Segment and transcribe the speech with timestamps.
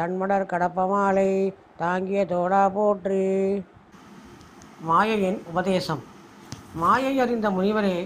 [0.00, 1.30] தன்மடர் கடப்பமாலை
[1.76, 3.24] தாங்கிய தோடா போற்றி.
[4.88, 6.02] மாயையின் உபதேசம்.
[6.74, 7.96] மாயை அறிந்த முனிவரே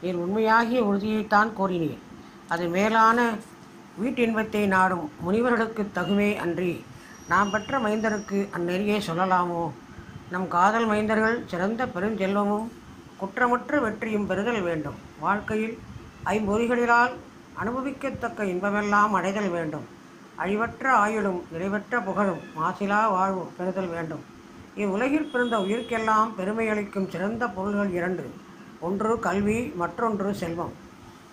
[0.00, 2.00] நீர் உண்மையாகிய உறுதியைத்தான் கோரினீர்.
[2.48, 3.18] அது மேலான
[4.02, 6.72] வீட்டின்பத்தை நாடும் முனிவர்களுக்கு தகுமே அன்றி
[7.28, 9.62] நாம் பெற்ற மைந்தருக்கு அந்நெறியை சொல்லலாமோ?
[10.30, 12.68] நம் காதல் மைந்தர்கள் சிறந்த பெருஞ்செல்வமும்
[13.20, 14.98] குற்றமற்ற வெற்றியும் பெறுதல் வேண்டும்.
[15.20, 15.78] வாழ்க்கையில்
[16.24, 17.14] ஐம்பொறிகளிலால்
[17.62, 19.86] அனுபவிக்கத்தக்க இன்பமெல்லாம் அடைதல் வேண்டும்.
[20.38, 24.24] அழிவற்ற ஆயுளும் நிறைவற்ற புகழும் மாசிலா வாழ்வும் பெறுதல் வேண்டும்.
[24.74, 28.24] இவ்வுலகில் பிறந்த உயிருக்கெல்லாம் பெருமை அளிக்கும் சிறந்த பொருள்கள் இரண்டு
[28.80, 30.72] ஒன்று கல்வி மற்றொன்று செல்வம்.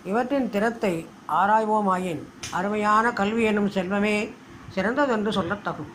[0.04, 4.16] இவற்றின் திறத்தை ஆராய்வோமாயின் அருமையான கல்வி எனும் செல்வமே
[4.74, 5.90] சிறந்ததென்று சொல்லத்தகும்.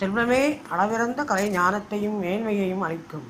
[0.00, 3.26] செல்வமே அளவிறந்த கலை ஞானத்தையும் மேன்மையையும் அளிக்கும்.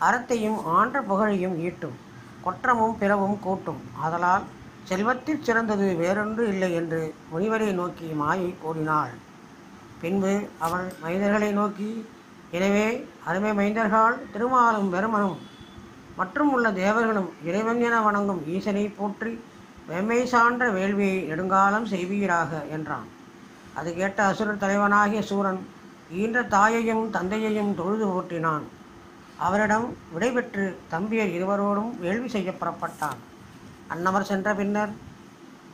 [0.00, 1.96] அறத்தையும் ஆன்ற புகழையும் ஈட்டும்.
[2.44, 3.80] கொற்றமும் பிறவும் கூட்டும்.
[3.94, 4.42] ஆதலால்
[4.88, 7.00] செல்வத்தில் சிறந்தது வேறொன்று இல்லை என்று
[7.32, 9.12] முனிவரை நோக்கி மாயை கூறினாள்.
[10.02, 10.32] பின்பு
[10.66, 11.90] அவள் மைந்தர்களை நோக்கி
[12.56, 12.86] எனவே
[13.28, 15.38] அருமை மைந்தர்கள் திருமாலும் பெருமனும்
[16.18, 19.32] மற்றும் உள்ள தேவர்களும் இறைவன் என வணங்கும் ஈசனை போற்றி
[19.90, 23.08] வெம்மை சான்ற வேள்வியை நெடுங்காலம் செய்வீராக என்றான்.
[23.78, 25.60] அது கேட்ட அசுரர் தலைவனாகிய சூரன்
[26.22, 28.64] ஈன்ற தாயையும் தந்தையையும் தொழுது ஓட்டினான்.
[29.46, 33.20] அவரிடம் விடைபெற்று தம்பியர் இருவரோடும் வேள்வி செய்ய புறப்பட்டான்.
[33.92, 34.92] அன்னவர் சென்ற பின்னர்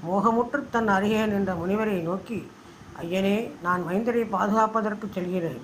[0.06, 2.38] மோகமுற்று தன் அருகே நின்ற முனிவரை நோக்கி
[3.02, 5.62] ஐயனே நான் மைந்தரை பாதுகாப்பதற்கு செல்கிறேன்.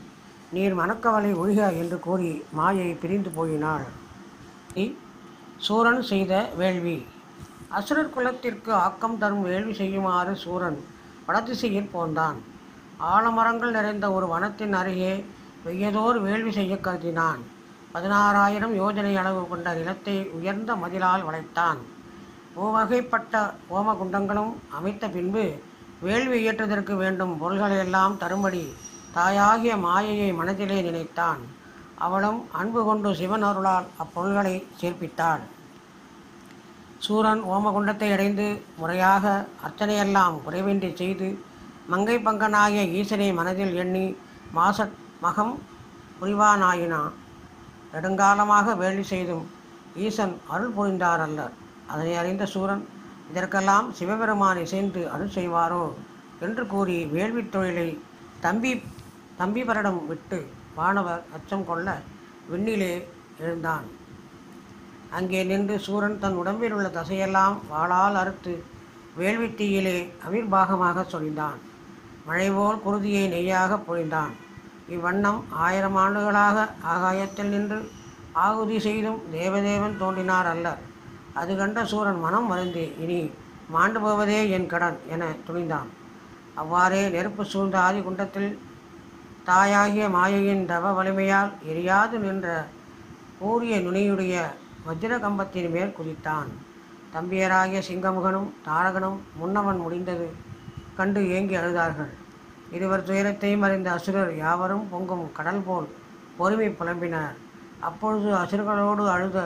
[0.55, 3.87] நீர் மணக்கவலை ஒழிக என்று கூறி மாயை பிரிந்து போயினாள்.
[5.67, 6.97] சூரன் செய்த வேள்வி.
[7.79, 10.79] அசுரர் குலத்திற்கு ஆக்கம் தரும் வேள்வி செய்யுமாறு சூரன்
[11.27, 12.39] வடதிசையில் போந்தான்.
[13.15, 15.15] ஆலமரங்கள் நிறைந்த ஒரு வனத்தின் அருகே
[15.67, 17.43] வெய்யதோர் வேள்வி செய்ய கருதினான்.
[17.95, 21.81] பதினாறாயிரம் யோஜனை அளவு கொண்ட நிலத்தை உயர்ந்த மதிலால் வளைத்தான்.
[22.57, 23.35] மூவகைப்பட்ட
[23.77, 25.45] ஓமகுண்டங்களும் அமைத்த பின்பு
[26.07, 28.63] வேள்வி இயற்றுவதற்கு வேண்டும் பொருள்களையெல்லாம் தரும்படி
[29.17, 31.41] தாயாகிய மாயையை மனதிலே நினைத்தான்.
[32.05, 35.43] அவளும் அன்பு கொண்டு சிவன் அருளால் அப்பொருள்களை சேர்ப்பித்தாள்.
[37.05, 38.47] சூரன் ஓமகுண்டத்தை அடைந்து
[38.81, 39.25] முறையாக
[39.67, 41.29] அர்ச்சனையெல்லாம் குறைவின்றி செய்து
[41.93, 44.07] மங்கை பங்கனாகிய ஈசனை மனதில் எண்ணி
[44.59, 44.89] மாச
[45.25, 45.55] மகம்
[46.21, 47.13] புரிவானாயினான்
[47.93, 49.45] நெடுங்காலமாக வேள்வி செய்தும்
[50.07, 51.55] ஈசன் அருள் புரிந்தார் அல்லர்.
[51.87, 52.89] அதனை அறிந்த சூரன்
[53.31, 55.93] இதற்கெல்லாம் சிவபெருமானை இசைந்து அருள் செய்வாரோ?
[56.41, 58.01] என்று கூறி வேள்வித் தொழிலை
[58.41, 58.83] தம்பி
[59.39, 62.01] தம்பிபரிடம் விட்டு வானவர் அச்சம் கொள்ள
[62.53, 63.09] விண்ணிலே
[63.39, 63.85] எழுந்தான்.
[65.11, 68.65] அங்கே நின்று சூரன் தன் உடம்பில் உள்ள தசையெல்லாம் வாளால் அறுத்து
[69.19, 71.59] வேள்வித் தீயிலே அவிர்பாகமாக சொரிந்தான்.
[72.27, 74.33] மழைபோல் குருதியை நெய்யாக பொழிந்தான்.
[74.91, 77.91] இவ்வண்ணம் ஆயிரம் ஆண்டுகளாக ஆகாயத்தில் நின்று
[78.33, 80.79] ஆகுதி செய்தும் தேவதேவன் தோன்றினார் அல்லர்.
[81.41, 83.21] அது கண்ட சூரன் மனம் மறந்து இனி
[83.75, 85.89] மாண்டு போவதே என் கடன் என துணிந்தான்.
[86.61, 88.51] அவ்வாறே நெருப்பு சூழ்ந்த ஆதிகுண்டத்தில்
[89.49, 92.49] தாயாகிய மாயையின் தவ வலிமையால் எரியாது நின்ற
[93.39, 94.35] கூறிய நுனியுடைய
[94.87, 96.51] வஜ்ர கம்பத்தின் மேல் குதித்தான்.
[97.15, 100.29] தம்பியராகிய சிங்கமுகனும் தாரகனும் முன்னவன் முடிந்தது
[100.99, 102.13] கண்டு ஏங்கி அழுதார்கள்.
[102.77, 105.89] இருவர் துயரத்தையும் அறிந்த அசுரர் யாவரும் பொங்கும் கடல் போல்
[106.39, 107.35] பொறுமை புலம்பினர்.
[107.89, 109.39] அப்பொழுது அசுரர்களோடு அழுத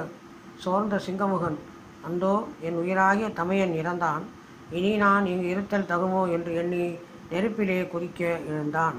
[0.62, 1.59] சோர்ந்த சிங்கமுகன்
[2.08, 4.24] அந்தோ என் உயிராகிய தமையன் இறந்தான்.
[4.72, 6.84] இனி நான் இங்கு இருத்தல் தகுமோ என்று எண்ணி
[7.30, 8.20] நெருப்பிலே குதிக்க
[8.50, 8.98] எழுந்தான்.